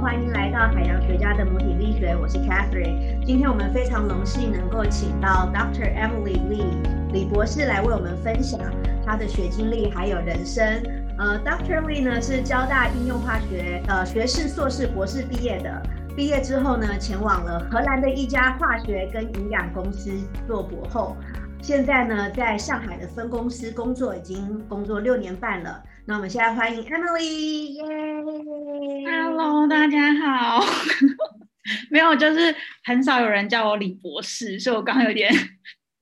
[0.00, 3.22] 欢迎来到海洋学家的母体力学，我是 Catherine。
[3.22, 5.94] 今天我们非常荣幸能够请到 Dr.
[5.94, 8.58] Emily Lee 李博士来为我们分享
[9.04, 10.64] 她的学经历还有人生。
[11.18, 11.82] 呃，Dr.
[11.82, 15.82] Lee 呢是交大应用化学呃学士、硕士、博士毕业的。
[16.16, 20.10] 毕业之后呢，前往了荷兰的一家化学跟营养公司
[20.46, 21.14] 做博后。
[21.60, 25.82] 现在呢，在上海的分公司工作，已经工作六年半了。
[26.06, 27.84] 那我们现在欢迎 Emily，耶
[29.10, 30.64] ！Hello，大家好。
[31.90, 32.54] 没有，就是
[32.84, 35.32] 很少有人叫我李博士，所以我刚刚有点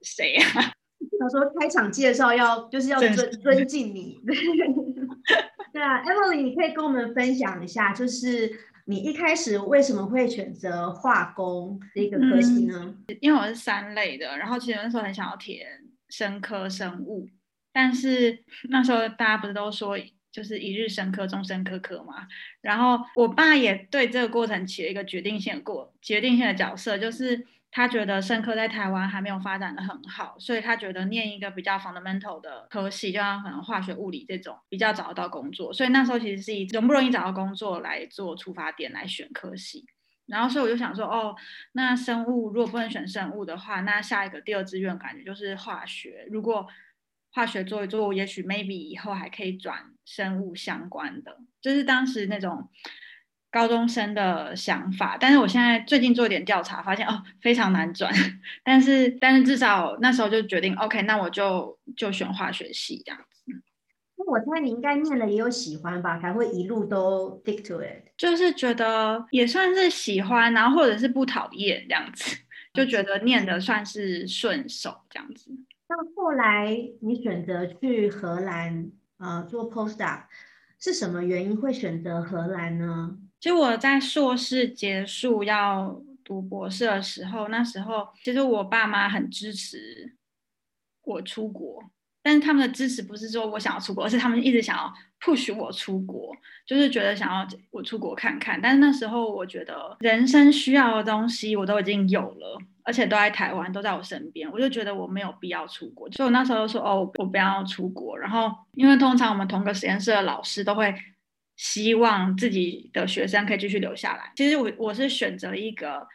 [0.03, 0.63] 谁呀、啊？
[1.21, 4.19] 他说开场介绍要就是要尊尊敬你。
[5.73, 8.51] 对啊，Emily，你可以跟我们分享一下，就是
[8.87, 12.95] 你一开始为什么会选择化工这个科系呢？
[13.09, 15.67] 嗯，因为我是三类的，然后其实那时候很想要填
[16.09, 17.29] 生科生物。
[17.73, 19.97] 但是 那时候大家不是都说，
[20.31, 22.27] 就是一日生科，终身科科嘛。
[22.61, 35.73] 然后我爸也对这个过程起了一个决定性的过决定性的角色，就是他觉得生科在台湾还没有发展的很好，所以他觉得念一个比较 fundamental 的科系，就像可能化学、物理这种比较找得到工作。
[35.73, 39.87] 所以那时候其实是以容不容易找到工作来做出发点来选科系。
[40.27, 41.35] 然后所以我就想说，哦，
[41.73, 46.27] 那生物如果不能选生物的话，那下一个第二志愿感觉就是化学。
[46.31, 46.67] 如果
[47.31, 52.69] 化学做一做，也许 maybe 以后还可以转生物相关的，就是当时那种
[53.51, 55.17] 高中生的想法。
[55.21, 58.13] 但是我现在最近做一点调查，发现哦非常难转。
[58.65, 63.45] 但是但是至少那时候就决定，OK，那我就就选化学系这样子。
[64.17, 68.11] 那我猜你应该念了也有喜欢吧，才会一路都 stick to it。
[68.17, 72.37] 就是觉得也算是喜欢，然后或者是不讨厌这样子，
[72.75, 75.53] 就觉得念的算是顺手这样子。
[75.89, 80.25] 那后来你选择去荷兰呃做 postdoc，
[80.79, 83.19] 是什么原因会选择荷兰呢？
[83.41, 90.17] 就我在硕士结束要读博士的时候，那时候其实我爸妈很支持
[91.03, 91.83] 我出国。
[92.21, 96.35] 但是他们的支持不是说我想要出国，而是他们一直想要 push 我出国，
[96.67, 98.61] 就是觉得想要我出国看看。
[98.61, 106.11] 但是那时候我觉得人生需要的东西我都已经有了，而且都在台湾，都在我身边，我就觉得我没有必要出国。
[106.13, 108.19] 所以我那时候就说哦，我不要出国。
[108.19, 110.95] 然后因为通常我们同个实验室的老师都会
[111.57, 114.33] 希望自己的学生可以继续留下来。
[114.37, 116.07] 其实我我是选择一个。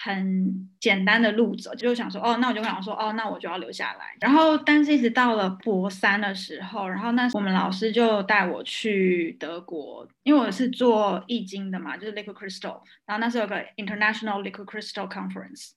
[0.00, 4.16] 很简单的路走，就想说哦，那我就想说哦，那我就要留下来。
[4.20, 12.80] 然后，但是一直到了博三的时候，然后那我们老师就带我去德国，因为我是做易经的嘛，就是 liquid crystal。
[13.06, 15.72] 然后那时候有个 International Liquid Crystal Conference，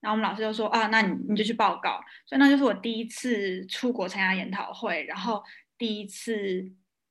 [0.00, 2.00] 然后我们老师就说啊，那你你就去报告。
[2.26, 5.42] 所以那就是我第一次出国参加研讨会，然后
[5.78, 6.70] 第一次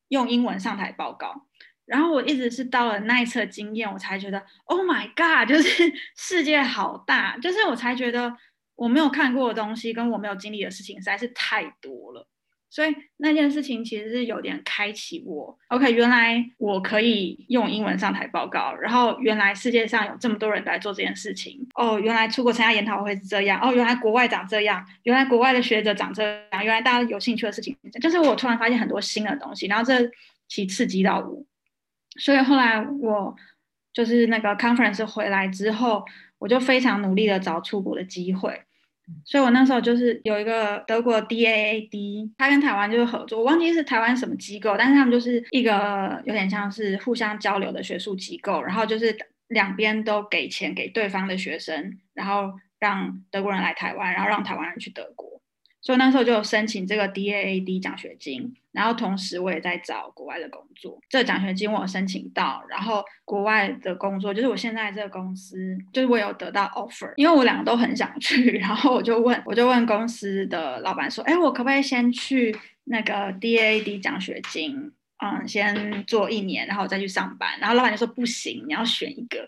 [0.10, 1.45] 用英文上台报告。
[1.86, 8.36] 然后我一直是到了那一次经验，我才觉得，Oh my God，就是 世界好大，就是我才觉得
[8.76, 12.28] 我没有看过的东西，跟我没有经历的事情实在是太多了。
[12.68, 21.66] 所以那件事情其实是有点开启我，OK，原来我可以用英文上台报告，然后原来世界上有这么多人来做这件事情。
[21.76, 23.62] 哦，原来出国参加研讨会是这样。
[23.62, 30.12] 哦，原来国外长这样，原来国外的学者长这样，原来大家有兴趣的事情，就是我突然发现很多新的东西，然后这
[30.50, 31.46] 其刺激到我。
[32.18, 33.36] 所以后来我
[33.94, 36.06] 就是那个 conference 回来之后，
[36.38, 38.62] 我就非常努力的找出国的机会。
[39.24, 49.16] 所以我那时候就是有一个德国 DAAD，他跟台湾就是合作，我忘记是台湾什么机构，但是他们就是一个有点像是互相交流的学术机构，然后就是
[49.50, 55.35] 两边都给钱给对方的学生，然后让德国人来台湾，然后让台湾人去德国。
[55.86, 61.00] 所以那时候就申请这个 DAAD 奖学金，然后同时我也在找国外的工作。
[61.08, 74.92] 这个奖学金我申请到，然后国外的工作就是我现在这个公司，就是我有得到 offer，因为我两个都很想去，然后我就问，我就问公司的老板说，哎，我可不可以先去那个 DAAD 奖学金，
[75.24, 77.60] 嗯，先做一年，然后再去上班？
[77.60, 79.48] 然后老板就说不行，你要选一个。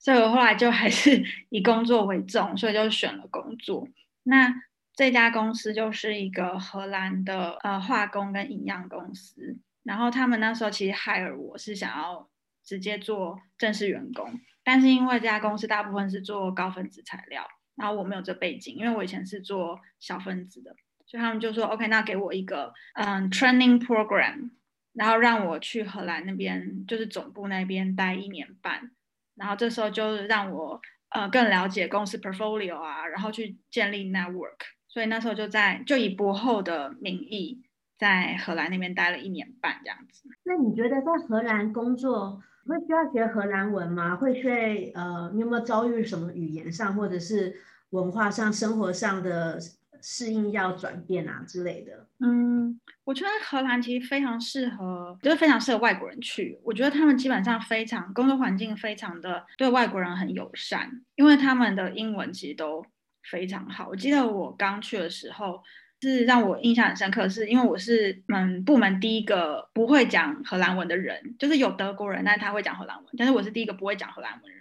[0.00, 3.86] 所以我后来就还是 以工作为重，所以就选了工作。
[4.24, 4.52] 那
[4.98, 12.28] 这家公司就是一个荷兰的呃化工跟营养公司，然后他们那时候其实 hire 我是想要
[12.64, 17.46] 直接做正式员工，但是因为这家公司大部分是做高分子材料，
[17.76, 20.74] 然后我没有这背景，因为我以前是做小分子的，
[21.06, 24.50] 所以他们就说 OK，那给我一个嗯 training program，
[24.94, 28.90] 然后让我去荷兰那边就是总部那边待一年半，
[29.36, 30.80] 然后这时候就让我
[31.10, 34.56] 呃更了解公司 portfolio 啊，然后去建立 network。
[34.98, 37.62] 所以那时候就在就以博后的名义
[37.96, 40.28] 在荷兰那边待了一年半这样子。
[40.42, 44.16] 那你觉得在荷兰工作会需要学荷兰文吗？
[44.16, 47.54] 会学呃，你有没有遭遇什么语言上或者是
[47.90, 49.56] 文化上、生活上的
[50.02, 52.08] 适应要转变啊之类的？
[52.18, 56.58] 嗯，我觉得荷兰其实非常适合，就是非常适合外国人去。
[56.64, 62.84] 我觉得他们基本上非常工作环境非常的对外国人很友善，因为他们的英文其实都
[63.30, 63.88] 非常好。
[63.88, 65.62] 我记得我刚去的时候。
[66.00, 74.60] 是让我印象很深刻，是因为我是嗯部门第一个不会讲荷兰文的人，就是有德国人，但是他会讲荷兰文，但是我是第一个不会讲荷兰文的人。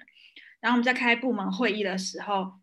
[0.62, 2.54] 然后我们在开部门会议的时候，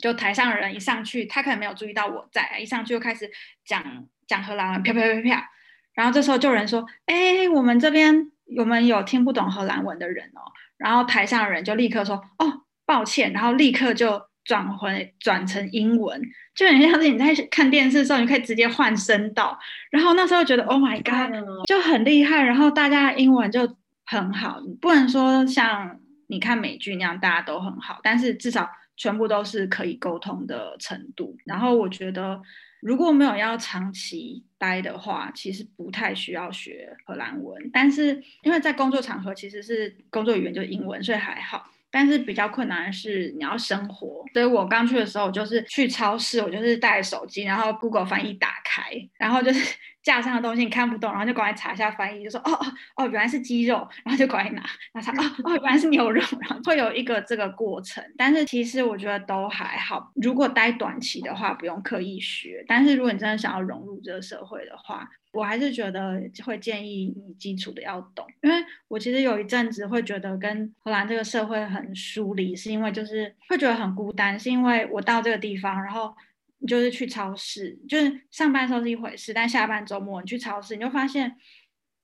[0.00, 3.28] 就台上的人一上去，他可能没有注意到我在，一上去就开始
[3.64, 5.50] 讲讲荷兰文，啪啪啪啪。
[5.94, 10.46] 然后这时候就有人说：“哎，我们这边我们有听不懂荷兰文的人哦。”
[10.78, 14.28] 然后台上的人就立刻说：“哦，抱歉。”然后立刻就。
[14.48, 16.18] 转回转成英文，
[16.54, 19.58] 就很像是你在看电视的时候，你可以直接换声道。
[19.90, 22.42] 然后那时候觉得 Oh my God，就很厉害。
[22.42, 28.66] 然后大家英文就很好，不能说像你看美剧那样大家都很好，但是至少
[28.96, 31.36] 全部都是可以沟通的程度。
[31.44, 32.40] 然后我觉得
[32.80, 37.68] 如果没有要长期待的话，其实不太需要学荷兰文。
[37.70, 41.70] 但是因为在工作场合其实是工作语言就是英文，所以还好。
[41.90, 52.66] 但是比较困难的是你要生活，所以我刚去的时候，就是去超市，我就是带手机，然后 Google 翻译打开，然后就是架上的东西你看不懂，然后就赶快查一下翻译，就说哦哦
[52.96, 54.62] 哦，原来是鸡肉，然后就赶快拿，
[54.92, 58.02] 然后查哦哦，原来是牛肉，然后会有一个这个过程。
[58.16, 62.64] 但是其实我觉得都还好，如果待短期的话，不用刻意学。
[62.66, 68.56] 但是如果你真的想要融入这个社会的话，我还是觉得会建议你基础的要懂，因为
[68.88, 76.14] 我其实有一阵子会觉得跟荷兰这个社会很疏离，是因为就是会觉得很孤单，是因为我到这个地方，然后
[76.58, 81.36] 你就是去超市，就是上班的时候是一回事，但下班周末你去超市，你就发现，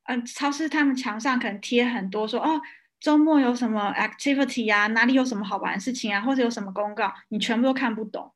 [0.05, 2.61] 嗯、超市他们墙上可能贴很多说哦，
[3.01, 8.33] 周末有什么 activity 啊，哪里有什么好玩的事情啊，或者有什么公告，你全部都看不懂。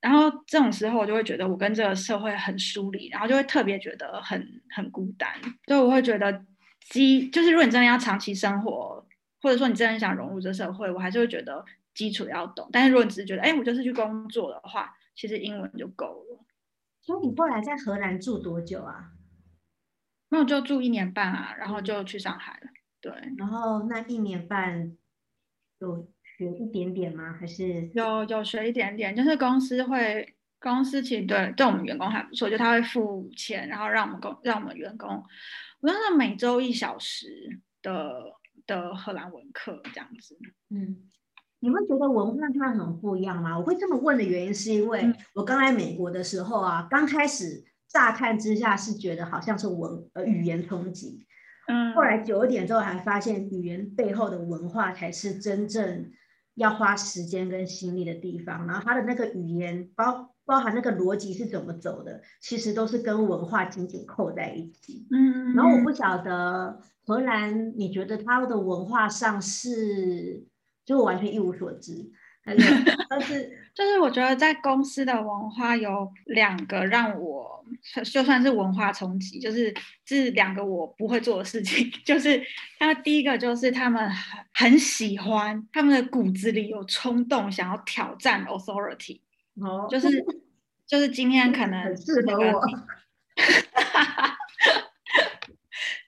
[0.00, 5.30] 然后这种时候，我就会觉得我跟这个社会很疏离，然后就会特别觉得很很孤单。
[5.66, 6.42] 所以我会觉得
[6.88, 9.06] 基就是，如果你真的要长期生活，
[9.42, 11.62] 或者说你真的想融入这社会，我还是会觉得
[11.92, 12.66] 基础要懂。
[12.72, 14.90] 但是如果你只是觉得，哎，我就是去工作的话，
[15.20, 16.44] 其实英文就够了。
[17.00, 19.12] 所以你后来在荷兰住多久啊？
[20.30, 22.68] 那我，就住一年半啊，然后就去上海了。
[23.00, 24.96] 对，然后那一年半
[25.80, 26.10] 有。
[26.38, 27.34] 学一点点吗？
[27.38, 29.14] 还是有有学一点点？
[29.14, 35.26] 就是公司会，公司其实对对我们员工还不错，就他会付钱，然后让我们工让我们员工，我
[35.82, 40.38] 那是每周一小时的的荷兰文课这样子。
[40.70, 41.10] 嗯，
[41.60, 43.58] 你会觉得文化它很不一样吗？
[43.58, 51.26] 我会这么问的原因是因为我刚来美国的时候啊，刚开始乍看之下是觉得好像是文呃语言冲击，
[51.68, 56.10] 嗯，后来久一点之后还发现语言背后的文化才是真正。
[56.56, 65.06] 要花时间跟心力的地方，然后它的那个语言包包含那个逻辑是怎么走的，其实都是跟文化紧紧扣在一起。
[65.10, 70.44] 嗯，然后我不晓得荷兰，你觉得它的文化上是，
[70.84, 72.10] 就我完全一无所知。
[72.42, 77.62] 但是，但是 就是我觉得在公司的文化有两个让我
[78.02, 79.72] 就算是文化冲击，就是
[80.06, 81.88] 这两个我不会做的事情。
[82.02, 82.42] 就是
[82.78, 89.20] 他第一个就是他们很很喜欢，他们的骨子里有冲动想要挑战 authority。
[89.60, 90.08] 哦，就是
[90.86, 92.66] 就是今天可能适合我，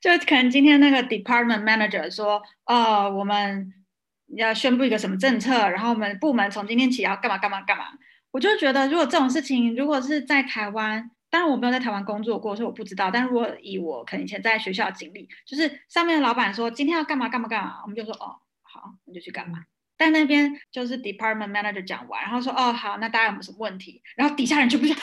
[0.01, 3.75] 就可能今天那个 department manager 说，哦，我们。
[4.37, 7.85] 要宣布一个什么政策，然后我们部门从今天起要干嘛干嘛干嘛，
[8.31, 13.11] 我就觉得如果这种事情如果是在台湾，当然我没有在台湾工作过，所以我不知道。
[13.11, 19.59] 但如果以我可能以前在学校的经历，就是上面的老板说今天要干嘛干嘛干嘛，我们就说哦好，你就去干嘛。
[19.97, 24.03] 但那边就是 department manager 讲完，然后说哦好，那大家有没有什么问题？
[24.17, 24.95] 然后底下人就不是。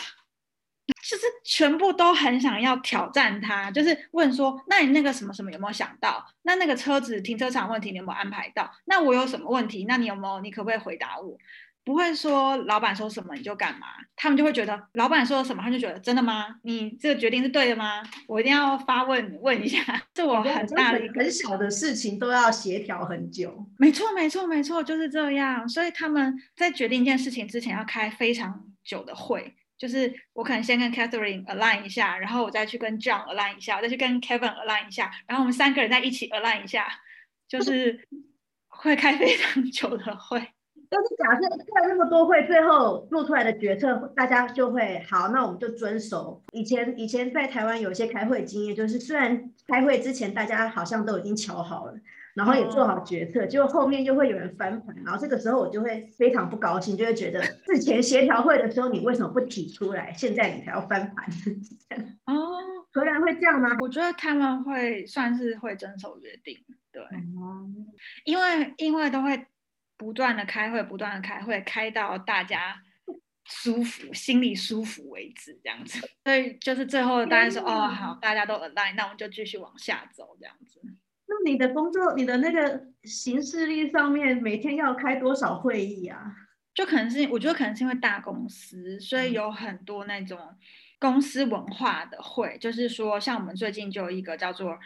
[1.10, 6.24] 就是全部都很想要挑战他，就是问说，那你那个什么什么有没有想到？
[6.44, 8.72] 那那个车子停车场问题你有没有安排到？
[8.86, 9.86] 那我有什么问题？
[9.88, 10.40] 那你有没有？
[10.42, 11.36] 你可不可以回答我？
[11.84, 16.46] 不会说老板说什么你就干嘛，他们就会觉得老板说什么，他就觉得真的吗？
[16.62, 18.04] 你这个决定是对的吗？
[18.28, 19.80] 我一定要发问问一下，
[20.14, 23.66] 这我很大的一个很小的事情都要协调很久。
[23.80, 25.68] 没错，没错，没错，就是这样。
[25.68, 29.56] 所以他们在决定一件事情之前要开非常久的会。
[29.80, 36.86] 就是我可能先跟 Catherine align 一下，然后我再去跟 John align 一下，我再去跟 Kevin align 一下，然后我们三个人再一起 align 一下，
[37.48, 38.06] 就是
[38.68, 40.46] 会开非常 久的会。
[40.92, 41.42] 但是假设
[41.74, 46.44] 开了那么多会，最后做出来的决策，大家就会好，那我们就遵守。
[46.52, 51.94] 以前以前在台湾有些开会经验，就是虽然开会之前大家好像都已经瞧好了，
[52.36, 61.26] 然后也做好决策，结果后面就会有人翻盘，然后这个时候我就会非常不高兴，就会觉得 之前协调会的时候你为什么不提出来，现在你才要翻盘？
[62.26, 62.36] 哦，
[62.94, 63.76] 荷兰会这样吗？
[63.80, 66.58] 我觉得他们会算是会遵守约定，
[66.92, 67.04] 对，
[68.26, 69.46] 因为因为都会。
[70.00, 72.82] 不断的开会，不断的开会，开到大家
[73.44, 76.00] 舒服，心里舒服为止，这样子。
[76.24, 80.80] 所以就是最后大家说，哦，好，大家都 align，那我们就继续往下走，这样子。
[81.30, 86.36] 那你的工作，你的那个行事历上面，每天要开多少会议啊？
[86.74, 90.38] 就可能是，我觉得可能是因为大公司，所以有很多那种
[91.00, 94.78] 公司文化的会，就是说，像我们最近就有一个叫做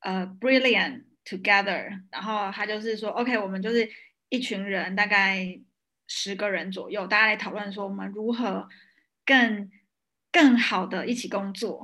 [0.00, 3.88] 呃 Brilliant Together，然后他就是说，OK，我们就是。
[4.30, 5.58] 一群人大概
[6.06, 8.68] 十个人左右，大家来讨论说我们如何
[9.24, 9.70] 更
[10.30, 11.82] 更好的一起工作。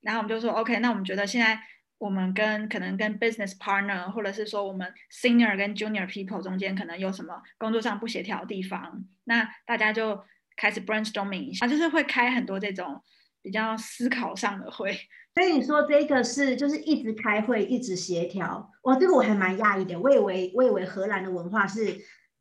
[0.00, 1.62] 然后我们就说，OK，那我们觉得现在
[2.02, 10.20] 我们跟可能跟 business partner，或者是说我们 senior 跟 junior people 中间可能有什么工作上不协调的地方，那大家就
[10.56, 13.00] 开始 brainstorming 一下，就是会开很多这种
[13.40, 14.92] 比较思考上的会。
[15.36, 20.00] 所以你说这个是就是一直开会，一直协调，哇，这个我还蛮讶异的。
[20.00, 21.96] 我以为我以为荷兰的文化是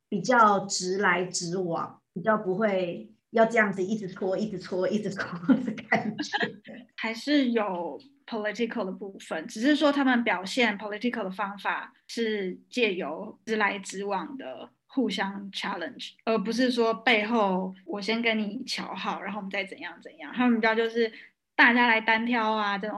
[0.10, 6.88] 比较直来直往，比较不会要这样子一直搓、一直搓、一直搓的感觉。
[6.98, 8.00] 还是有
[8.32, 20.32] political 的部分，只是说他们表现 political 的方法是借由直来直往的互相 challenge，而不是说背后我先跟你瞧好，然后我们再怎样怎样。
[20.34, 21.12] 他们比较就是。
[21.54, 22.98] 大家来单挑啊，这种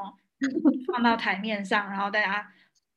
[0.87, 2.49] 放到台面上，然后大家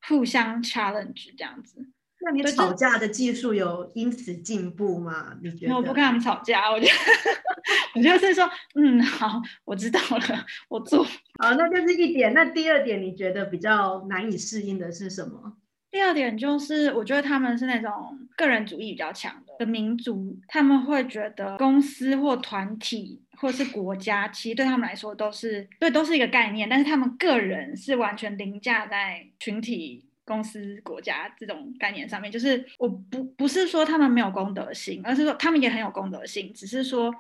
[0.07, 1.85] 互相 challenge 这样子。
[2.23, 5.37] 那你吵架的技术有因此进步吗？
[5.43, 5.75] 你觉得？
[5.75, 6.93] 我不跟他们吵架，我觉得
[7.95, 11.05] 我就是说，嗯，好，我知道了，我做。
[11.43, 12.33] 好，那就是一点。
[12.33, 15.57] 那第二点，你觉得比较难以适应的是什么？
[15.91, 17.91] 第二点就是，我觉得他们是那种
[18.37, 32.31] 个人主义比较强的民族，他们会觉得公司或团体或是国家，其实对他们来说都是对，都是一个概念，但是他们个人是完全凌驾在群体、公司、国家这种概念上面。
[32.31, 37.11] 就是我不不是说他们没有公德心，而是说他们也很有公德心，只是说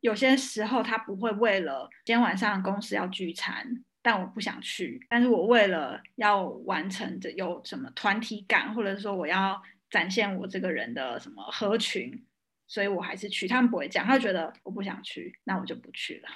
[0.00, 3.84] 有些时候他不会为了今天晚上公司要聚餐。
[4.06, 12.22] 但我不想去，但是我为了要完成这有什么团体感，或者说我要展现我这个人的什么合群，
[12.66, 13.46] 所以我还是去。
[13.46, 16.28] 他们不会这样，他觉得我不想去，那我就不去了。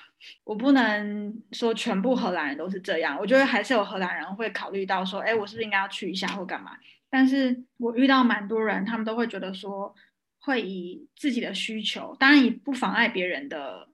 [0.44, 6.72] 我不能说全部荷兰人都是这样，我觉得还是有荷兰人会考虑到说，哎，我是不是应该要去一下或干嘛？
[7.10, 9.94] 但是我遇到蛮多人，他们都会觉得说，
[10.40, 13.88] 会以自己的需求，当然以不妨碍别人的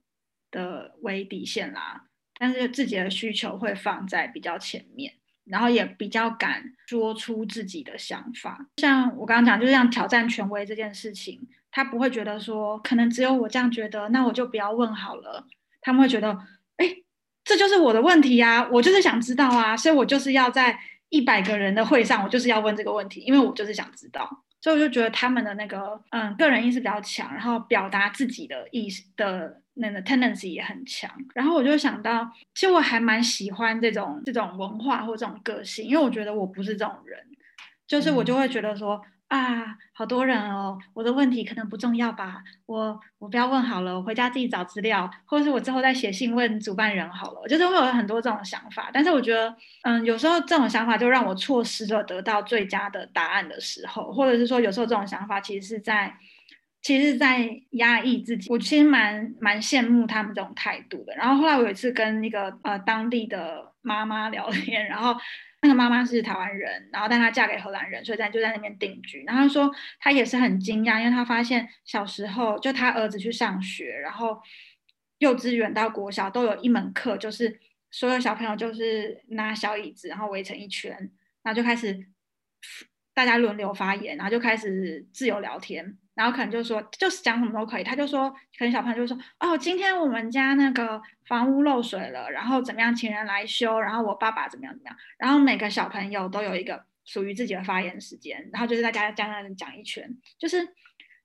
[0.50, 2.07] 的为底线啦。
[2.37, 5.14] 但是自己的需求会放在比较前面，
[5.45, 8.67] 然后也比较敢说出自己的想法。
[8.79, 15.45] 像我刚刚讲，就是像挑战权威这件事情，他不会觉得说可能只有我这样觉得，那我就不要问好了。
[15.81, 16.31] 他们会觉得，
[16.76, 16.87] 哎，
[17.45, 20.78] 这就是我的问题啊，我就是想知道啊，所以我就是要在
[21.09, 24.45] 一百个人的会上，我就是要问这个问题，因为我就是想知道。
[24.61, 29.61] 所以我就觉得他们的那个嗯个人意识比较强，然后表达自己的意识的。
[29.76, 37.19] 那个 tendency 也很强，然后我就想到，其实我还蛮喜欢这种这种文化或这种个性，因为我觉得我不是这种人，
[37.85, 56.14] 就是我就会觉得说、嗯、啊，好多人哦，我的问题可能不重要吧，我我不要问好了，我回家自己找资料，或者是我之后再写信问主办人好了，就是会有很多这种想法，但是我觉得，嗯，有时候这种想法就让我错失了得到最佳的答案的时候，或者是说有时候这种想法其实是在。
[56.87, 61.14] 其实，在压抑自己，我其实蛮蛮羡慕他们这种态度的。
[61.17, 65.17] 然后后来我有一次跟那个呃当地的妈妈聊天，然后
[65.64, 69.25] 那个妈妈是台湾人，然后但她嫁给荷兰人，所以在就在那边定居。
[69.25, 74.38] 然后她说她也是很惊讶，因为她发现小时候就她儿子去上学，然后
[75.21, 77.59] 幼稚园到国小都有一门课，就是
[77.90, 80.92] 所有小朋友就是拿小椅子，然后围成一圈，
[81.42, 82.09] 然后就开始
[83.14, 85.97] 大家轮流发言，然后就开始自由聊天。
[86.14, 87.85] 然后可能就说，就是讲什么都可以。
[87.85, 93.80] 他就说，可能小朋友就说，哦，今天我们家那个房屋漏水了，然后怎么样，请人来修。
[93.80, 94.97] 然后我爸爸怎么样怎么样。
[95.18, 98.49] 然后每个小朋友都有一个属于自己的发言时间。
[98.52, 100.68] 然后就是大家这样讲一圈，就是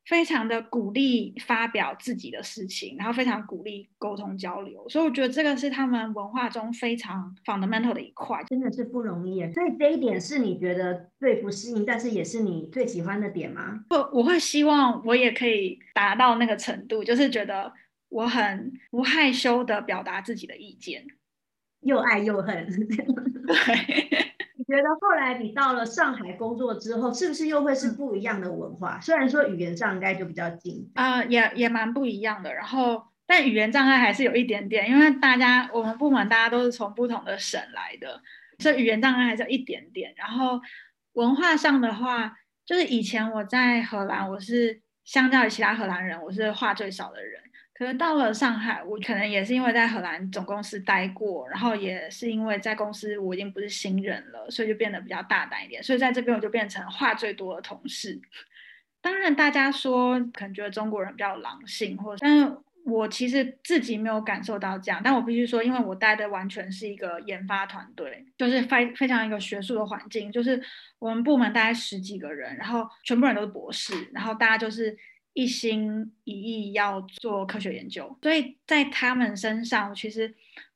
[0.06, 9.40] 非常的鼓励发表自己的事情，然后非常鼓励沟通交流，所以我觉得这个是他们文化中非常 fundamental 的一块，真的是不容易。
[9.54, 13.84] 所以这一点是你觉得最不适应，但是也是你最喜欢的点吗？
[13.88, 17.72] 不，我会希望我也可以达到那个程度，就是觉得
[18.10, 21.06] 我很不害羞的表达自己的意见，
[21.82, 22.66] 又爱又恨。
[23.48, 24.29] 对。
[24.70, 29.00] 觉得后来你到了上海工作之后，是不是又会是不一样的文化？
[29.02, 32.54] 虽然说语言上应该就比较近啊、呃，也也蛮不一样的。
[32.54, 38.22] 然后，但语言障碍还是有一点点，因为大家我们部门大家都是从不同的省来的，
[38.60, 40.14] 所以语言障碍还是有一点点。
[40.16, 40.62] 然后
[41.14, 47.42] 文化上的话，就是以前我在荷兰，我是相较于其他荷兰人，我是话最少的人。
[47.80, 55.82] 可是到了上海，我可能也是因为在荷兰总公司待过，然后也是因为在公司我已经不是新人了，所以就变得比较大胆一点。
[55.82, 58.20] 所以在这边我就变成话最多的同事。
[59.00, 65.00] 当然，大家说可能觉得中国人比较狼性，或者，但是我其实自己没有感受到这样。
[65.02, 70.62] 但我必须说，因为我待的完全是一个研发团队，就是非非常一个学术的环境，就是
[71.00, 74.98] 我们部门大概十几个人，然后全部人都是博士，然后大家就是。
[75.34, 80.36] 一心一意要做科学研究，所以在他们身上，其实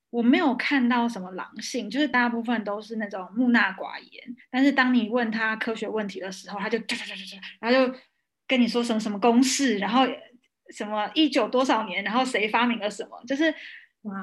[0.10, 4.36] 我没有看到什么狼性，就是大部分都是那种木讷寡言。
[4.52, 6.78] 但是当你问他科学问题的时候，他就
[7.60, 7.94] 然后就
[8.48, 10.06] 跟你说什么什么公式，然后
[10.70, 13.54] 什么一九多少年，然后谁发明了什么，就是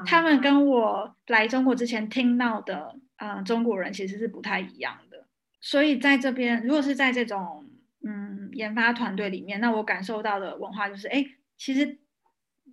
[0.05, 5.27] 他们跟我来中国之前听到的，嗯、呃，中国人其实是不太一样的。
[5.59, 7.67] 所以在这边，如果是在这种。
[8.03, 11.23] 嗯，研发团队里面，那我感受到的文化就是，哎，
[11.57, 11.99] 其实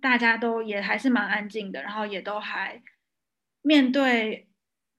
[0.01, 2.81] 大家都也还是蛮安静的，然后也都还
[3.61, 4.47] 面对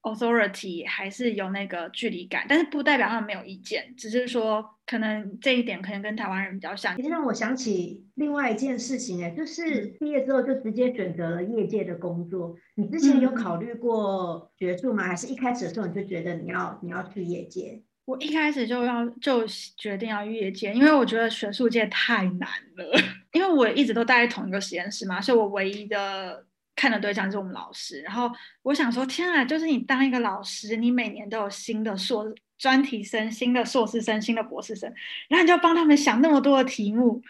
[0.03, 6.97] authority 还是有那个距离感，但是不代表他们没有意见，只是说可能这一点可能跟台湾人比较像。
[6.97, 12.55] 其实让我想起另外一件事情，哎，就是毕业之后就直接选择了业界的工作。
[12.77, 15.07] 你之前有考虑过学术吗？
[15.07, 17.83] 嗯、还是一开始的时候你就觉得你要你要去业界？
[18.11, 19.47] 我一开始就要就
[19.79, 23.00] 决定要越界，因为我觉得学术界太难了。
[23.31, 28.00] 因为我一直都待在同一个实验室嘛，所以我唯一的看的对象就是我们老师。
[28.00, 28.29] 然后
[28.62, 32.25] 我想说，天啊，就是你当一个老师，你每年都有新的硕
[32.59, 34.93] 专题生、新的硕士生、新的博士生，
[35.29, 37.23] 然后你就帮他们想那么多的题目。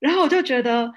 [0.00, 0.92] 然后我就觉得，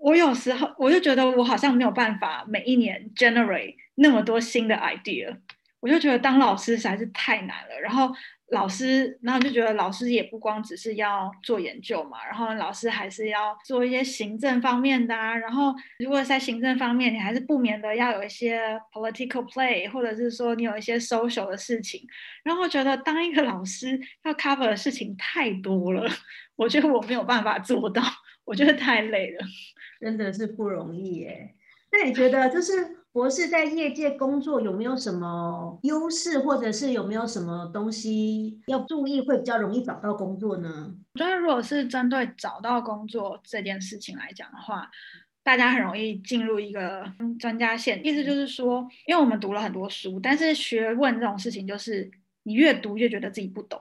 [0.00, 5.36] 我有时候我就觉得我好像没有办法每一年 generate 那么多新的 idea。
[5.78, 7.80] 我就觉得当老师实在是太难了。
[7.80, 8.12] 然后。
[8.54, 15.36] 老师，然后就觉得老师也不光只是要做研究嘛，然后老师还是要做一些行政方面的啊。
[15.36, 22.00] 然后如果在行政方面，你还是不免的要有一些 political play，或者是说你有一些 social 的事情。
[22.42, 26.08] 然后我觉得当一个老师要 cover 的事情太多了，
[26.56, 28.02] 我觉得我没有办法做到，
[28.44, 29.44] 我觉得太累了，
[30.00, 31.54] 真的是不容易耶。
[31.90, 33.03] 那你觉得就是？
[33.14, 40.92] 博士在业界工作有没有什么优势，或者是有没有什么东西要注意，会比较容易找到工作呢？
[41.14, 44.90] 我觉得如果是针对找到工作这件事情来讲的话，
[45.44, 52.10] 大家很容易进入一个专家线，意思就是说，因为我们读了很多书，但是学问这种事情就是
[52.42, 53.80] 你越读越觉得自己不懂，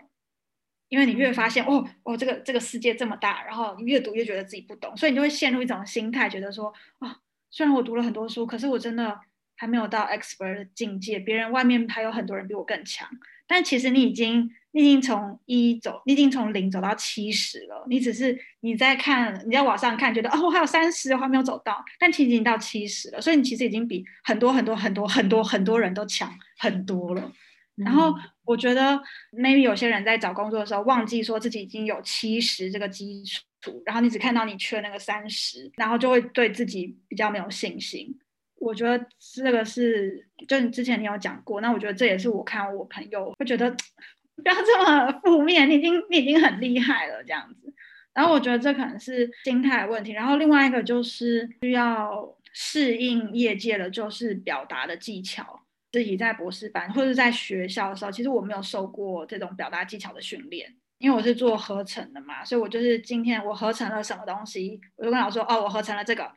[0.89, 7.17] 因为你越发现哦哦这个这个世界这么大，然后你越读越觉得自己不懂，所以你就会陷入一种心态，觉得说啊。
[7.53, 9.19] 虽然我读了很多书，可是我真的
[9.55, 11.19] 还没有到 expert 的境界。
[11.19, 13.07] 别人外面还有很多人比我更强，
[13.45, 17.85] 但其实你已经，你已经从一走，你已经从零走到七十了。
[17.87, 23.21] 你只是你在看，你在网上看，觉得哦，我还有三十，我还没有走到，但其实已经到七十了。
[23.21, 27.31] 所以你其实已经比很多很多很多很多很多人都强很多了。
[27.77, 28.13] 嗯、然后
[28.45, 33.41] 我觉得，maybe 有些人在找工作的时候，忘记说自己已经有七十这个基础。
[33.85, 38.13] 然后你只看到你缺那个三十，然后就会对自己比较没有信心。
[38.59, 47.73] 我觉得这个是，就你之前你有讲过，那我觉得这也是我看我朋友会觉得不要这么负面，你已经你已经很厉害了这样子。
[48.13, 50.11] 然后我觉得这可能是心态的问题。
[50.11, 55.62] 然后另外一个就是需要适应业界的，就是表达的技巧。
[55.93, 60.75] 自己在博士班或者在学校的时候，其实我没有受过这种表达技巧的训练。
[60.99, 66.31] 因为我是做合成的嘛，所以我就是今天我合成了什么东西，我就跟老师说，哦，我合成了这个，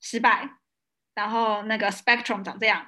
[0.00, 0.50] 失败，
[1.14, 2.84] 然后那个 spectrum 长这样，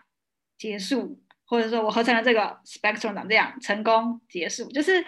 [0.58, 5.04] 结束，或者说我合成了这个 spectrum 长这样，成功，结束，就是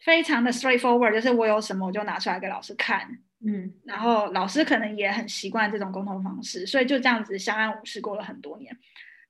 [0.00, 3.08] 非常的 straightforward，就是我有什么我就拿出来给老师看，
[3.42, 8.76] 嗯，然后老师可能也很习惯这种沟通方式，所以就这样子相安无事过了很多年。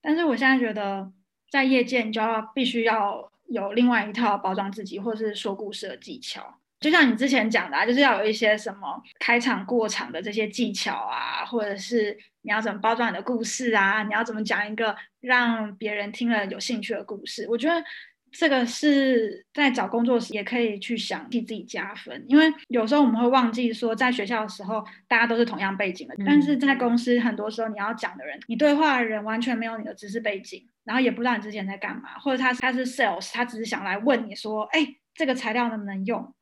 [0.03, 1.13] 但是我现在觉得
[1.51, 3.31] 在业界你就要必须要。
[3.49, 17.47] 有另外一套包装自己或是说故事的技巧，就像你之前讲的啊，就是要有一些什么开场过场的这些技巧啊，或者是你要怎么包装你的故事啊，你要怎么讲一个让别人听了有兴趣的故事。
[17.49, 17.83] 我觉得
[18.31, 36.35] 这个是在找工作时也可以去想替自己加分，因为有时候我们会忘记说，在学校的时候大家都是同样背景的，但是在公司很多时候你要讲的人，你对话的人完全没有你的知识背景，然后也不知道你之前在干嘛，或者他他是 sales，他只是想来问你说，哎，这个材料能不能用？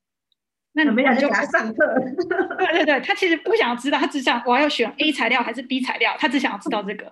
[0.72, 1.94] 那你没有就给他上课，
[2.58, 7.10] 对对对，他其实不想知道，他只想我要选 A 材料还是 B 材料，他只想要知道这个。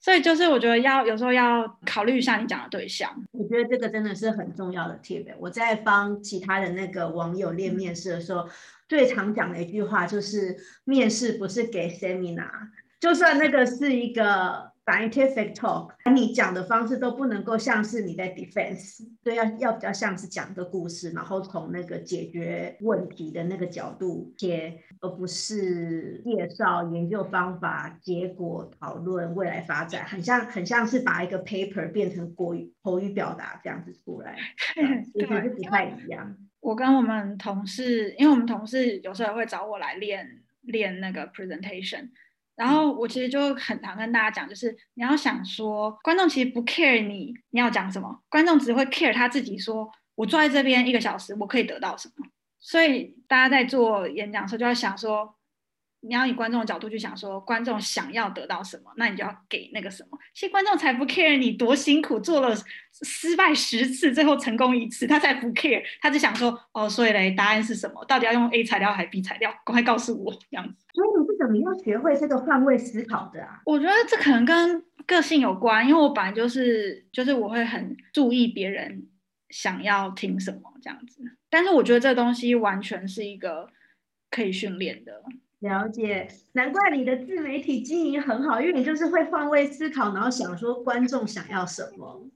[0.00, 3.10] 所以就是我觉得要有时候要考虑一下你讲的对象。
[3.32, 5.26] 我觉得这个真的是很重要的 tip。
[5.38, 8.48] 我在帮其他的那个网友练面试的时候，
[8.88, 12.50] 最常讲的一句话就是：面试不是给 seminar，
[13.00, 14.72] 就算那个是一个。
[14.88, 34.38] Scientific talk，你讲的方式都不能够像是你在 defense，对，要要比较像是讲个故事，然后从那个解决问题的那个角度切，而不是介绍研究方法、结果、讨论未来发展，很像很像是把一个 paper 变成国语口语表达这样子出来，
[35.12, 36.34] 其实是不太一样。
[36.60, 40.26] 我跟我们同事，因为我们同事有时候会找我来练
[40.62, 42.08] 练那个 presentation。
[42.58, 52.26] 然后我其实就很常跟大家讲，就是你要想说，观众其实不 care 你你要讲什么，观众只会 care 他自己说，说我坐在这边一个小时，我可以得到什么。
[52.58, 55.37] 所以大家在做演讲的时候，就要想说。
[56.00, 60.18] 你要以观众的角度去想，说观众想要得到什么，那你就要给那个什么。
[60.32, 62.54] 其实观众才不 care 你多辛苦做了
[63.02, 68.04] 失败十次，最后成功一次，他才不 care，他只想说哦，所以嘞，答案是什么？
[68.04, 69.50] 到底要用 A 材料还是 B 材料？
[69.64, 70.86] 赶快告诉我这样子。
[70.94, 73.60] 所以你是怎么样学会这个换位思考的啊？
[73.64, 79.08] 我觉得这可能跟个性有关，因为我本来就是就是我会很注意别人
[79.50, 81.22] 想要听什么这样子。
[81.50, 83.68] 但是我觉得这东西完全是一个
[84.30, 85.24] 可以训练的。
[85.60, 92.28] 了解，难怪你的自媒体经营很好，因为你就是会换位思考，然后想说观众想要什么。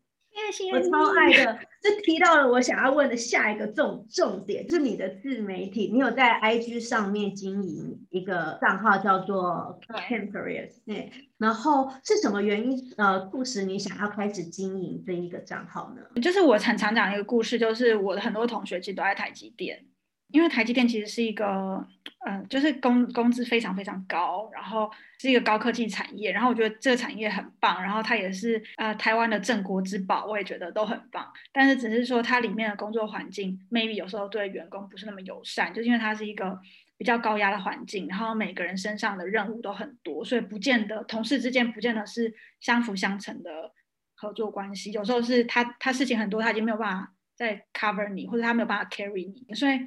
[0.72, 16.20] 我超爱的，这提到了我想要问的下一个重重点，就是你的自媒体，你有在 IG 上面经营一个账号叫做 Camparius，对，然后是什么原因呃促使你想要开始经营这一个账号呢？
[16.20, 19.85] 就是我很常讲一个故事，就是我的很多同学其实都在台积电。
[20.32, 21.86] 因为台积电其实是一个，
[22.26, 24.90] 嗯、就是工工资非常非常高，然后
[25.20, 31.30] 是一个高科技产业，然后我觉得这个产业很棒，然后它也是呃台湾的镇国之宝，我也觉得都很棒。
[31.52, 36.58] 但是只是说它里面的工作环境，maybe 有时候对员工不是那么友善，就因为它是一个
[36.96, 43.70] 比较高压的环境，然后每个人身上的任务都很多，所以不见得同事之间不见得是相辅相成的
[44.14, 44.90] 合作关系。
[44.92, 49.78] 有时候是他他事情很多，他已经没有办法再 cover 你，或者他没有办法 carry 你，所以。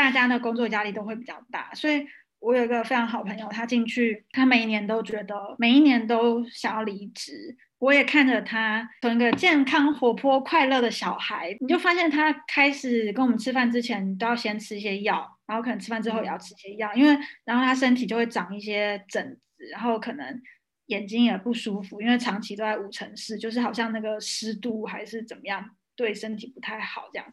[0.00, 2.06] 大家的工作压力都会比较大，所以
[2.38, 7.54] 我有一个非常好朋友，他进去，他每一年都觉得每一年都想要离职。
[7.78, 20.40] 我也看着他从一个健康、活泼、快乐的小孩，你就发现他开始跟我们吃饭之前都要先吃一些药，然后可能吃饭之后也要吃一些药，因为然后他身体就会长一些疹子，然后可能
[20.86, 27.26] 眼睛也不舒服，因为长期都在五城市，就是好像那个湿度还是怎么样，对身体不太好这样。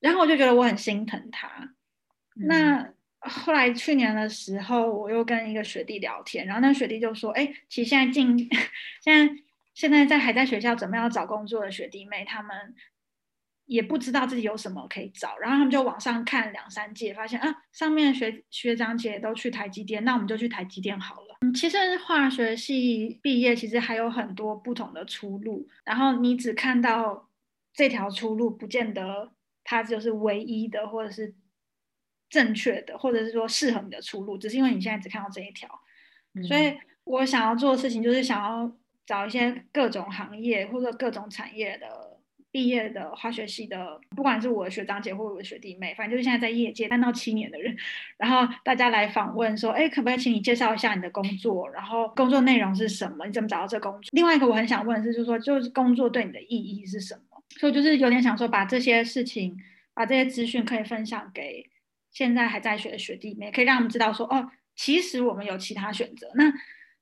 [0.00, 1.48] 然后我就觉得我很心疼他。
[2.38, 8.38] 嗯、那后来去年的时候，我又跟一个学弟聊天，然后那个学弟就说：“哎，其实现在进，
[9.02, 9.34] 现在
[9.74, 12.74] 现在在还在学校准备要找工作的学弟妹，他们
[13.64, 21.38] 也不知道自己有什么可以找，然后他们就往上看两三届，发现啊，上面学学长姐都去台积电，那我们就去台积电好了。
[21.40, 27.28] 嗯，其实化学系毕业其实还有很多不同的出路，然后你只看到
[27.72, 29.32] 这条出路，不见得。”
[29.68, 31.34] 它就是唯一的，或者是
[32.30, 35.68] 正确的，或者是说适合你的出路，只是因为你现在只看到这一条。
[36.34, 38.72] 嗯、所以我想要做的事情就是想要
[39.04, 42.20] 找一些各种行业或者各种产业的
[42.52, 47.76] 毕业的化学系的，不管是我的学长姐或我的学弟妹，反正就是现在在业界三到七年的人，
[48.16, 54.08] 然后大家来访问说，哎，可不可以请你介绍一下你的工作，然后工作内容是什么，你怎么找到这工作？
[54.12, 57.20] 另外一个我很想问的是，就是说，就是工作对你的意义是什么？
[57.58, 59.56] 所以就是有点想说，把这些事情，
[59.94, 61.70] 把这些资讯可以分享给
[62.10, 66.30] 现在还在学的学弟妹，可以让他们知道说，哦，其实我们有其他选择。
[66.34, 66.52] 那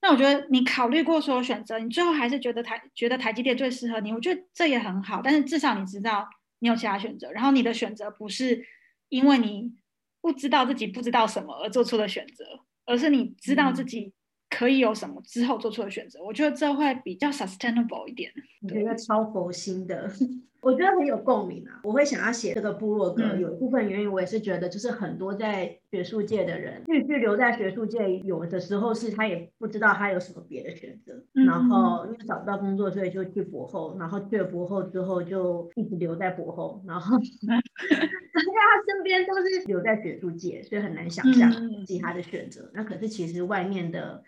[0.03, 5.21] 那我觉得你考虑过所有选择，你最后还是觉得台觉得台积电最适合你，我觉得这也很好。
[5.23, 6.29] 但是至少你知道
[6.61, 8.65] 你有其他选择，然后你的选择不是
[9.09, 9.73] 因为你
[10.21, 12.45] 不知道自己不知道什么而做出的选择，
[12.85, 14.13] 而是你知道自己。
[14.55, 16.23] 可以有什么之后做出的选择？
[16.23, 18.31] 我觉得这会比较 sustainable 一点。
[18.63, 20.09] 我觉得超佛心的。
[20.65, 21.83] 我觉得很有共鸣啊！
[21.85, 38.51] 我会想要写这个部落格，嗯、有一部分原因我也是觉得，就是很多在学术界的人，继续留在学术界，有的时候是他也不知道他有什么别的选择，嗯、然后因为找不到工作，所以就去博后，然后去了博后之后就一直留在博后，然后 大家
[38.89, 41.53] 身边都是留在学术界，所以很难想象
[41.85, 42.63] 其他的选择。
[42.63, 44.25] 嗯、那可是其实外面的。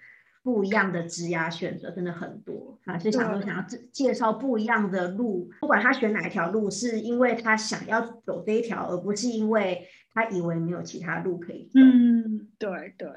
[0.46, 11.80] 不一样的职涯选择真的很多，还是想说想要介绍不一样的路，不管他选哪一条路，是因为他想要走这一条，而不是因为他以为没有其他路可以走。
[11.80, 13.09] 嗯，对对。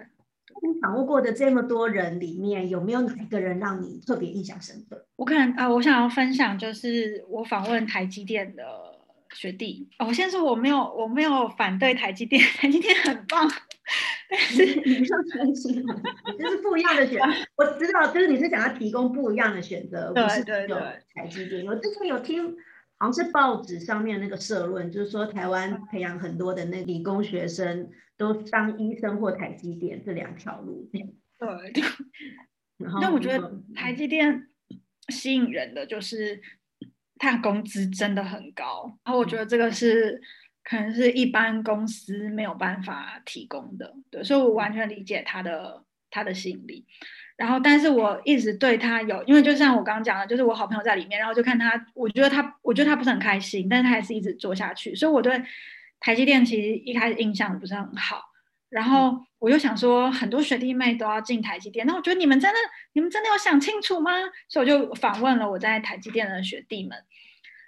[0.63, 5.05] 你访问过的这么多人里面，有没有哪一个人让你特别印象深刻？
[5.15, 8.63] 我可能啊，我想要分享就是我访问台积电的
[9.33, 9.89] 学弟。
[9.99, 13.49] 哦，我先说我没有我没有反对台积电， 台积电很棒。
[14.29, 15.83] 但是你不要担心，
[16.39, 17.25] 就是不一样的选择。
[17.55, 20.77] 我知道，就是你是想要提供不一样的选择，不是只有
[21.15, 21.65] 台积电。
[21.65, 22.55] 我之前有听，
[22.99, 30.87] 好像是报纸上面那个社论，就是说台湾培养很多的那理工学生都当医生或台积电这两条路。
[30.91, 31.83] 对。
[32.77, 34.47] 然后，那我觉得台积电
[35.09, 36.39] 吸引人的就是
[37.19, 40.19] 它工资真的很高，然后我觉得这个是。
[40.61, 46.85] 可能是一般公司没有办法提供的，对，所以我完全理解他的他的吸引力。
[47.37, 54.93] 然后，但是我一直对他有，因为就像我刚刚讲的，就是我好朋友在里面，然后就看他，我觉得他，我觉得他不是很开心，但是他还是一直做下去。
[54.93, 55.41] 所以我对
[55.99, 58.28] 台积电其实一开始印象不是很好。
[58.69, 62.57] 然后我就想说，很多学弟妹都要进台积电，那我觉得你们真的，
[62.93, 64.11] 你们真的有想清楚吗？
[64.47, 66.97] 所以我就访问了我在台积电的学弟们。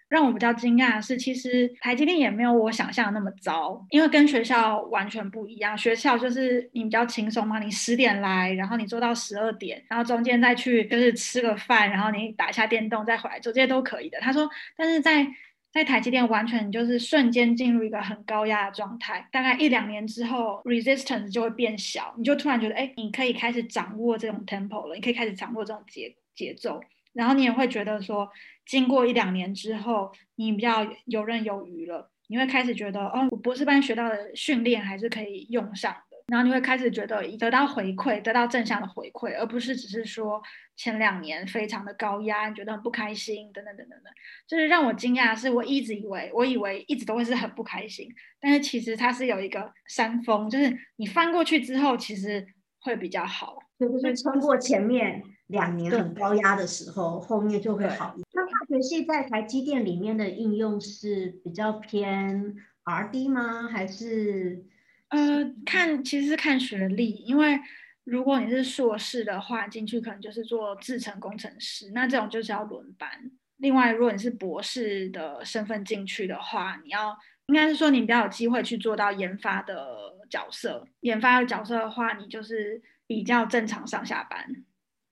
[0.09, 5.77] 让我比较惊讶的是，其实台积电也没有我想象的那么糟，因为跟学校完全不一样。
[5.77, 14.19] 学校就是你比较轻松嘛，你十点来，然后你做到十二点，然后中间再去就是吃个饭，然后你打一下电动再回来做，这些都可以的。
[14.19, 15.25] 他说，但是在
[15.71, 26.81] 在台积电完全就是瞬间进入一个很高压的状态，大概一两年之后，resistance 就会变小，你就突然觉得，哎，你可以开始掌握这种 tempo 了，你可以开始掌握这种节节奏。
[27.13, 28.29] 然后你也会觉得说，
[28.65, 32.09] 经过一两年之后，你比较游刃有余了。
[32.27, 35.93] 你会开始觉得，哦，我博士班学到的训练还是可以用上。
[36.31, 40.41] 然后你会开始觉得得到回馈，得到正向的回馈，而不是只是说
[40.77, 44.13] 前两年非常的高压，你觉得很不开心，等等等等等。
[44.47, 48.07] 就是让我惊讶的是，我一直以为，我以为一直都会是很不开心，
[48.39, 52.47] 但是其实它是有一个山峰，就是你翻过去之后，其实
[52.79, 53.59] 会比较好。
[53.77, 55.21] 就是穿过前面。
[55.47, 58.25] 两年很高压的时候，对后面就会好一点。
[58.31, 63.67] 那化学系在台积电里面的应用是比较偏 R&D 吗？
[63.67, 64.63] 还是
[65.11, 67.59] 呃，看其实是看学历，因为
[68.03, 73.09] 如果你是硕士的话，进去可能就是做制程工程师，那这种就是要轮班。
[73.57, 77.15] 另外，如果你是博士的身份进去的话，你要
[77.47, 79.85] 应该是说你比较有机会去做到研发的
[80.29, 80.87] 角色。
[81.01, 84.63] 研发的角色的话，你就是比较正常上下班。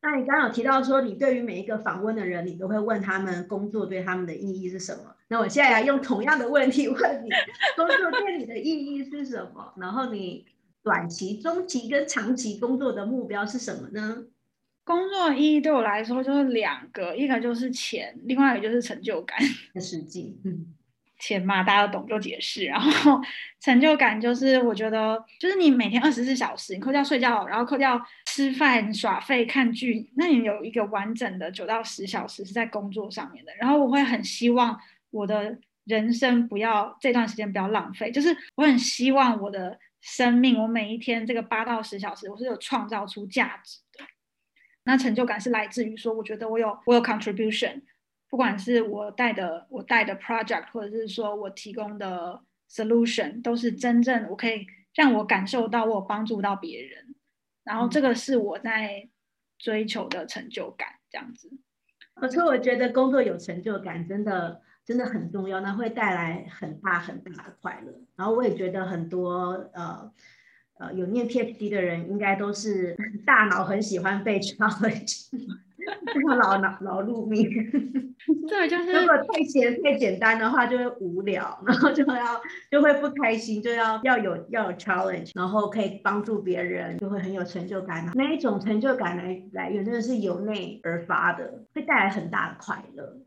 [0.01, 5.15] 那你刚刚有提到说，你对于每一个访问的人，你都会问他们工作对他们的意义是什么？
[5.27, 7.29] 那我现在要用同样的问题问你，
[7.75, 9.73] 工作对你的意义是什么？
[9.77, 10.45] 然后你
[10.81, 14.23] 短期、中期跟长期工作的目标是什么呢？
[14.85, 19.37] 工作的意义对我来说就是两个，一个就是钱，另外一个就是成就感。
[19.81, 20.73] 实际，嗯。
[21.21, 22.63] 钱嘛，大家都懂，就解释。
[22.63, 23.19] 然后
[23.59, 28.01] 成就感就是，我觉得就是你每天二十四小时，你扣掉睡觉，然后扣掉
[28.39, 33.53] 吃饭、耍废、看剧，那你有一个完整的九到十小时是在工作上面的。
[33.59, 44.05] 然后我会很希望我的人生不要这段时间不要浪费，就是我很希望我的生命，我每一天这个八到十小时，我是有创造出价值的。
[44.85, 47.81] 那成就感是来自于说，我觉得我有我有 contribution。
[48.29, 57.08] 不管是我带的我带的 project，或者是说我提供的 solution，都是真正我可以让我感受到我有帮助到别人，
[57.69, 59.07] 然后这个是我在
[59.59, 61.51] 追求的成就感，这样子。
[62.15, 67.93] 可是我觉得工作有成就感真的真的很重要，那会带来很大很大的快乐。
[68.15, 70.11] 然后我也觉得很多呃
[70.79, 75.29] 呃有念 PhD 的人，应该都是 大脑很喜欢被 challenge。
[76.37, 77.43] 劳劳劳碌命，
[78.47, 88.09] 对，就是 如果太简太简单的话，就会无聊，然后就要就会不开心，就要要有要有 challenge，然后可以帮助别人，就会很有成就感。
[88.15, 93.17] 那一种成就感来来源真的是由内而发的，会带来很大的快乐。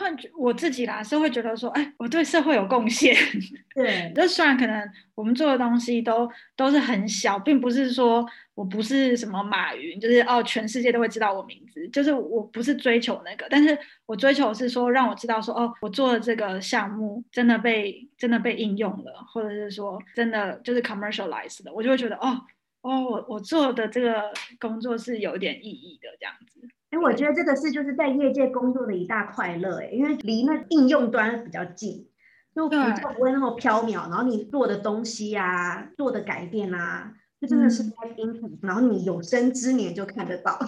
[0.00, 3.14] 会我自己啦是会觉得说，哎，我对社会有贡献。
[3.74, 22.40] 对，那虽然可能我们做的东西都都是很小，并不是说我不是什么马云，就是哦，全世界都会知道我名字，就是我不是追求那个，但是我追求是说让我知道说，哦，我做的这个项目真的被真的被应用了，或者是说真的就是 commercialize 的，我就会觉得，哦
[22.82, 26.66] 哦，我我做的这个工作是有点意义的这样子。
[26.90, 32.08] 哎，我觉得这个是就是在业界工作的一大快乐，哎，因为离那应用端比较近，
[32.54, 40.58] 就比较不会那么飘渺，然后你做的东西啊，做的改变啊，就真的是在 impact，然后你有生之年就看得到。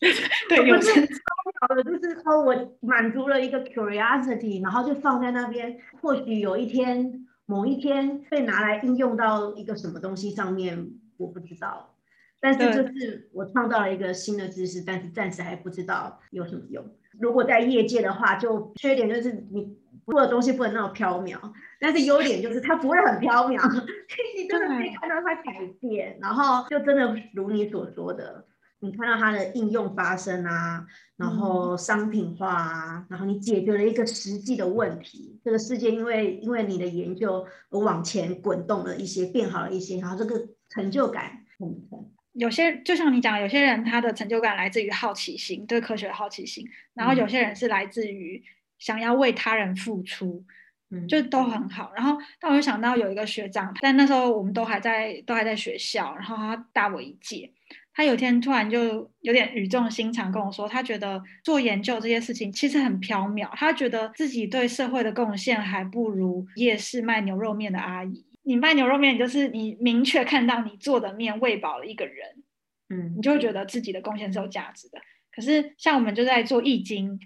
[0.48, 11.94] 对， 有生之年就是说我满足了一个 curiosity，然后就放在那边，或许有一天某一天被拿来应用到一个什么东西上面，我不知道。
[12.40, 16.84] 但是就是我创造了一个新的知识，但是暂时还不知道有什么用。
[17.18, 19.76] 如果在业界的话，就缺点就是你
[20.06, 21.38] 做的东西不能那么飘渺，
[21.78, 23.60] 但是优点就是它不会很飘渺，
[24.36, 28.46] 你真的可以看到它改变，然后就真的如你所说的，
[28.78, 42.09] 你看到它的应用发生啊，然后商品化啊，然后你解决了一个实际的问题，这个世界因为因为你的研究而往前滚动了一些，变好了一些，然后这个成就感很很。
[42.32, 46.64] 有些就像你讲，有些人他的成就感来自于好奇心，对科学的好奇心，
[46.94, 48.42] 然后有些人是来自于
[48.78, 50.44] 想要为他人付出，
[50.90, 51.92] 嗯，就都很好。
[51.94, 57.52] 然后，但我就想到有一个学长，但那时候我们都还在都还在学校，然后他大我一届，
[57.92, 68.24] 他有天突然就有点语重心长跟我说，他觉得做研究这些事情其实很缥缈，他觉得自己对社会的贡献还不如夜市卖牛肉面的阿姨。
[68.42, 72.42] 你卖牛肉面，就是你明确看到你做的面喂饱了一个人，
[72.88, 74.98] 嗯，你就会觉得自己的贡献是有价值的。
[75.30, 77.20] 可是像我们就在做易经，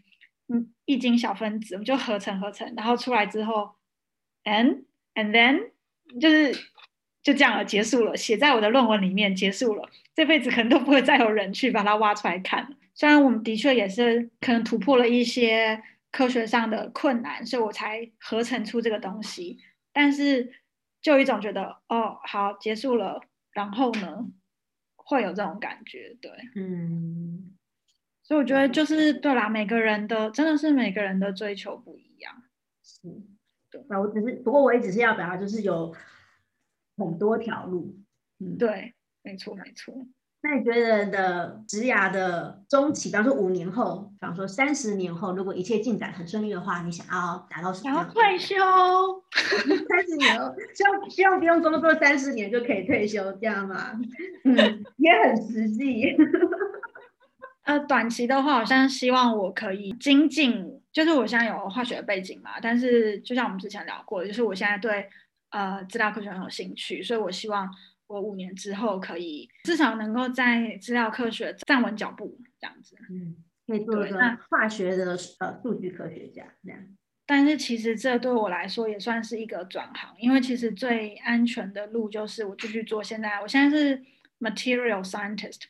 [0.48, 3.76] 嗯，易经小分子，我们就合成合成，然后出来之后
[4.42, 4.82] ，and
[5.14, 5.70] and then
[6.20, 6.52] 就是
[7.22, 12.76] 就这样了，结束了，写在我的论文里面结束了，这辈子可能都不会再有人去把它挖出来看。
[12.94, 19.58] 虽然我们的确也是可能突破了一些科学上的困难，所以我才合成出这个东西，
[19.92, 20.52] 但是。
[21.04, 23.20] 就有一种觉得哦，好，结束了，
[23.52, 24.26] 然后呢，
[24.96, 27.54] 会有这种感觉，对，嗯，
[28.22, 32.42] 所以我觉得就是对啦，每个人的真的是每个人的追求不一样，
[32.82, 33.02] 是，
[33.70, 35.94] 对，那我只是，不过我也只是要表达，就是有
[36.96, 37.94] 很多条路，
[38.38, 40.06] 嗯，对，没错，没错。
[40.46, 47.84] 那你觉得的职涯的中期，比方说五年后，比方说三十年后，如果一切进展很顺利的话，你想要达到什么？
[47.84, 48.54] 想要退休。
[49.88, 53.98] 三十年后，希望希望不用工作三十年就可以退休，这样吗？
[54.44, 54.54] 嗯，
[54.98, 56.14] 也很实际。
[57.64, 65.08] 呃，短期的话，好像希望我可以精进，就是我现在有化学背景嘛，但是就像我们之前聊过的，就是我现在对
[65.48, 67.66] 呃资料科学很有兴趣，所以我希望。
[68.06, 73.36] 我五年之后可以至少能够在资料科学站稳脚步，这样子，嗯，
[73.66, 74.18] 可以做一个
[74.50, 76.78] 化学的呃数据科学家这样。
[77.26, 84.02] 但是其实这对我来说也算是一个转行，因为其实最安全的路就是我继续做现在，我现在是
[84.38, 85.62] material scientist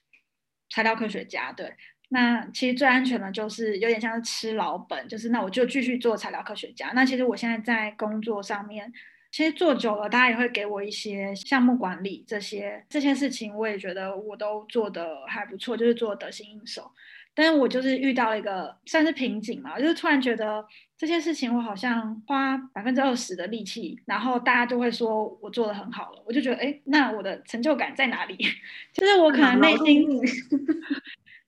[0.70, 1.72] 材料科学家，对。
[2.08, 6.90] 那其实最安全的就是有点像是吃老本，就是那我就继续做材料科学家。
[6.94, 8.92] 那其实我现在在工作上面。
[9.34, 16.88] 其实做久了，大家也会给我一些项目管理这些这些事情，我也觉得我都做得还不错，就是做得心应手。
[17.34, 20.64] 但是我就是遇到了一个算是瓶颈嘛，就是突然觉得
[20.96, 28.36] 这些事情我好像花百分之二十的力气，然后大家就会说我做得很好了，我就觉得哎，那我的成就感在哪里？
[28.94, 30.06] 就是我可能内心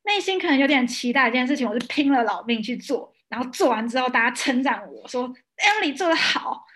[0.03, 6.67] 内心可能有点期待这件事情，我就拼了老命去做，然后做完之后大家称赞我说 Emily 做得好。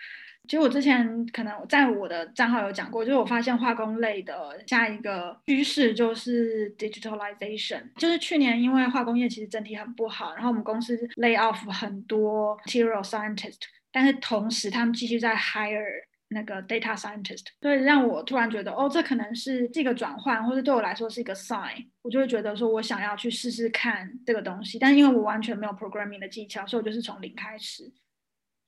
[0.51, 7.81] 其实我之前可能在我的账号有讲过，就是我发现化工类的下一个趋势就是 digitalization。
[7.95, 13.59] 就是去年因为化工业其实整体很不好，然后我们公司 lay off 很多 material scientist，
[13.93, 15.81] 但是同时他们继续在 hire
[16.27, 27.89] 那个 data scientist，所以让我突然觉得，哦，这可能是这个转换，或者对我来说是一个 sign，我就会觉得说我想要去试试看这个东西，但是因为我完全没有 programming 的技巧，所以我就是从零开始。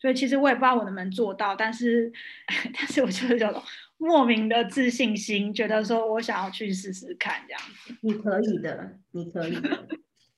[0.03, 2.11] 所以其实我也不知道我能不能做到，但是，
[2.77, 3.63] 但是我就是有种
[3.97, 7.95] 莫名的自信心，觉得说我想要去试试看这样子。
[8.01, 9.87] 你可以的，你可以的，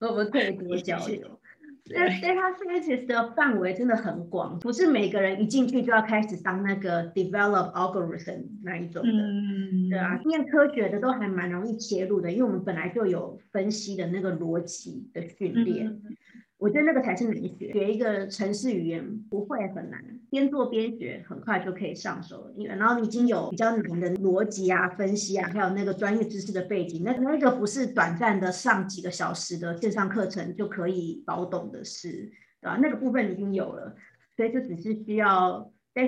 [0.02, 1.40] 我们可以多交流。
[1.96, 15.88] 但 data scientist 的范围真的很广，不是每个人一进去就要开始当那个 develop algorithm 那一种的，嗯、对啊，念科学的都还蛮容易切入的，因为我们本来就有分析的那个逻辑的训练。
[15.88, 16.16] 嗯
[16.58, 17.74] 我觉得那个才是难学。
[17.74, 22.52] 学一个城市语言不会很难，边做边学，很快就可以上手。
[22.56, 32.32] 因为然后你已经有比较难的逻辑啊、分析啊，还有那个专业知识的背景，那那个不是短暂的上几个小时的线上课程就可以搞懂的事，
[32.62, 32.80] 对吧？
[32.82, 33.96] 那个部分已经有了，
[34.38, 36.08] 所以就只是需要再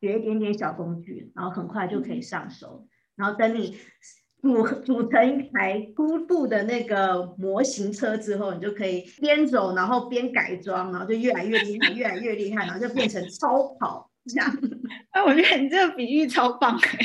[0.00, 2.86] 学一点点小工具，然后很快就可以上手。
[3.16, 3.76] 然后等你。
[4.40, 14.50] 组组成一台初步的那个模型车之后，你就可以边走，然后边改装，然后就越来越厉害，越来越厉害，然后就变成超跑这样。
[15.12, 16.98] 哎，我觉得你这个比喻超棒哎！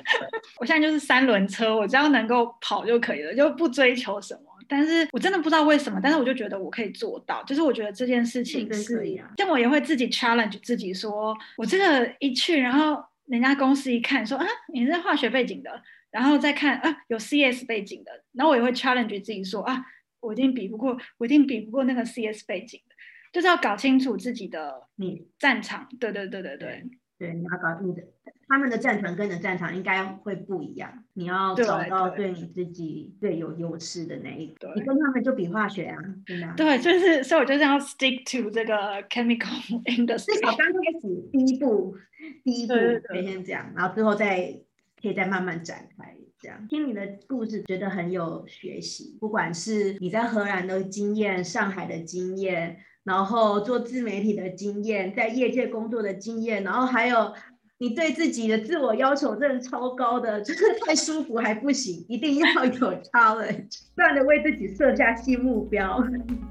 [0.58, 4.42] 我现在就是三轮车，我只要能够跑就可以了，就不追求什么。
[4.68, 7.42] 但是我真的不知道为什么，但是我就觉得我可以做到。
[7.42, 9.28] 就是我觉得这件事情是，可以啊。
[9.36, 15.82] 像我也会自己 challenge 自己说，说我这个一去，然后人家公司一看说啊，你是化学背景的。
[16.10, 19.84] 然后再看啊，有 CS 背景的，然后我也会 challenge 自己说啊，
[20.20, 22.94] 我一定比不过，我一定比不过那个 CS 背景的，
[23.32, 25.86] 就是要搞清楚自己的你战场。
[25.92, 26.84] 嗯、对对对对对，
[27.16, 28.02] 对，你要搞你的
[28.48, 34.72] 他们的战场跟你的战场应该会不一样，你要找到对你自己最有优势的那一个。
[34.74, 35.96] 你跟他们就比化学啊，
[36.26, 36.54] 真的、啊。
[36.56, 39.46] 对，就是所以我就是要 stick to 这个 chemical
[39.86, 40.34] industry。
[40.34, 41.96] 至少刚开始第一步，
[42.42, 42.74] 第一步
[43.22, 44.60] 先这样，然后之后再。
[45.02, 49.16] 可以再慢慢展开，这样听你的故事，觉得很有学习。
[49.20, 57.32] 不管是你在荷兰的经验、上海的经验，然后做自媒体的经验，在业界工作的经验，然后还有
[57.78, 66.02] 你对自己的自我要求真的超高的，就是太舒服还不行，一定要有 challenge，不断的为自己设下新目标，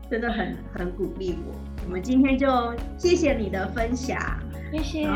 [0.09, 1.53] 真的很很鼓励我。
[1.85, 2.47] 我们今天就
[2.97, 4.17] 谢谢你的分享。
[4.71, 5.07] 谢谢。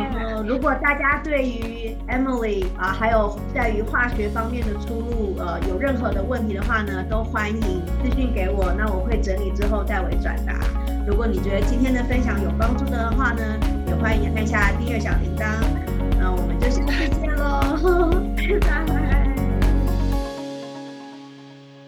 [0.47, 7.61] 如果大家对于 emily 啊还有在于化学方面的出路呃有任何的问题的话呢都欢迎
[8.01, 10.53] 私信给我那我会整理之后代为转达。
[11.07, 13.41] 如果你觉得今天的分享有帮助的话呢
[13.87, 15.45] 也欢迎按下订阅小铃铛。
[16.19, 18.09] 那我们就下次见喽
[18.61, 19.22] 拜拜。